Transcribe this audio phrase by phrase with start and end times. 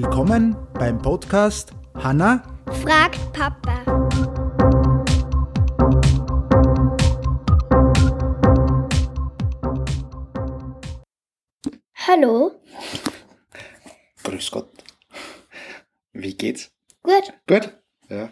[0.00, 2.44] Willkommen beim Podcast Hanna
[2.84, 3.82] fragt Papa.
[12.06, 12.52] Hallo,
[14.22, 14.68] Grüß Gott.
[16.12, 16.70] Wie geht's?
[17.02, 17.32] gut?
[17.48, 17.72] Gut?
[18.08, 18.30] Ja.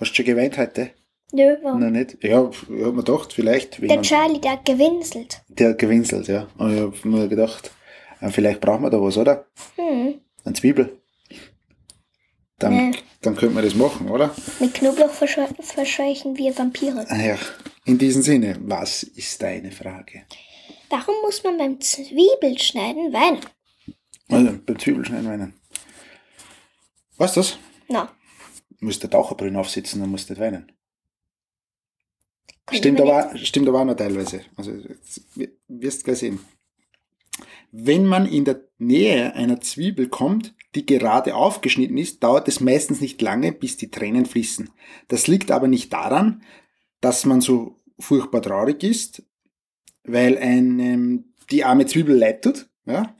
[0.00, 0.90] Hast du schon geweint heute?
[1.32, 1.80] Nö, warum?
[1.80, 2.22] Noch nicht?
[2.24, 3.80] Ja, ich hab mir gedacht, vielleicht.
[3.80, 5.42] Wenn Der Charlie, der hat gewinselt.
[5.48, 6.48] der hat gewinselt, ja.
[6.58, 7.70] Und ich hab mir gedacht,
[8.20, 9.46] äh, vielleicht brauchen wir da was, oder?
[9.76, 10.20] Hm.
[10.44, 11.00] Eine Zwiebel.
[12.58, 12.98] Dann, Nee.
[13.22, 14.34] dann könnte man das machen, oder?
[14.58, 17.06] Mit Knoblauch verscheu- verscheuchen wir Vampire.
[17.08, 17.38] Ah Ja,
[17.84, 20.24] in diesem Sinne, was ist deine Frage?
[20.90, 23.40] Warum muss man beim Zwiebelschneiden weinen?
[24.28, 25.54] Also, beim Zwiebelschneiden weinen.
[27.16, 27.58] Weißt du das?
[27.88, 28.12] Na,
[28.80, 30.70] Du musst der Taucherbrille aufsitzen, dann musst du nicht weinen.
[32.72, 34.42] Stimmt aber, stimmt aber auch noch teilweise.
[34.56, 34.72] Also,
[35.68, 36.38] wirst du gleich sehen.
[37.70, 43.00] Wenn man in der Nähe einer Zwiebel kommt, die gerade aufgeschnitten ist, dauert es meistens
[43.00, 44.70] nicht lange, bis die Tränen fließen.
[45.08, 46.42] Das liegt aber nicht daran,
[47.00, 49.22] dass man so furchtbar traurig ist,
[50.04, 52.68] weil einem die arme Zwiebel leid tut.
[52.86, 53.16] Ja?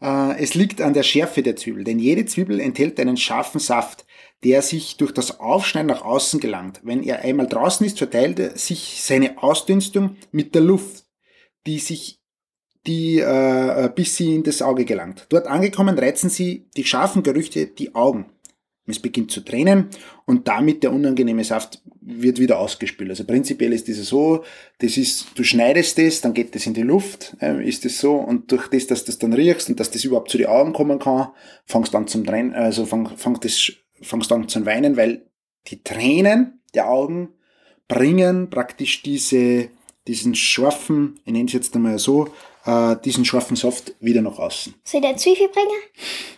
[0.00, 4.06] Äh, Es liegt an der Schärfe der Zwiebel, denn jede Zwiebel enthält einen scharfen Saft,
[4.44, 6.80] der sich durch das Aufschneiden nach außen gelangt.
[6.84, 11.04] Wenn er einmal draußen ist, verteilt er sich seine Ausdünstung mit der Luft,
[11.66, 12.17] die sich
[12.86, 15.26] die äh, bis sie in das Auge gelangt.
[15.28, 18.26] Dort angekommen reizen sie die scharfen Gerüchte die Augen.
[18.86, 19.88] Es beginnt zu tränen
[20.24, 23.10] und damit der unangenehme Saft wird wieder ausgespült.
[23.10, 24.44] Also prinzipiell ist das so,
[24.78, 28.14] das ist, du schneidest das, dann geht das in die Luft, äh, ist das so
[28.14, 30.72] und durch das, dass du das dann riechst und dass das überhaupt zu den Augen
[30.72, 31.28] kommen kann,
[31.66, 35.26] fangst dann zum Tränen, also fang, fang das, fangst zum Weinen, weil
[35.66, 37.34] die Tränen der Augen
[37.88, 39.68] bringen praktisch diese,
[40.08, 44.74] diesen scharfen, ich nenne es jetzt einmal so, äh, diesen scharfen Saft wieder nach außen.
[44.84, 45.80] Soll ich dir Zwiebel bringen?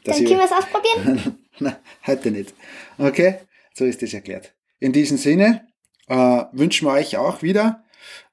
[0.05, 1.39] Dass Dann können wir es ausprobieren.
[1.59, 1.77] Nein,
[2.07, 2.53] heute nicht.
[2.99, 3.39] Okay,
[3.75, 4.55] so ist das erklärt.
[4.79, 5.67] In diesem Sinne
[6.09, 7.85] äh, wünschen wir euch auch wieder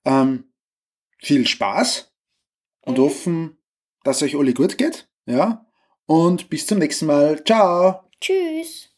[0.06, 0.46] ähm,
[1.20, 2.12] viel Spaß
[2.82, 3.02] und Mhm.
[3.04, 3.58] hoffen,
[4.04, 5.08] dass euch alle gut geht.
[5.26, 5.66] Ja,
[6.06, 7.44] und bis zum nächsten Mal.
[7.44, 8.02] Ciao.
[8.22, 8.90] Tschüss.